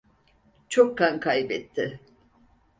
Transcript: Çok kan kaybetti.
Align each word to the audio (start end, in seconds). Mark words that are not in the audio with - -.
Çok 0.69 0.97
kan 0.97 1.19
kaybetti. 1.19 1.99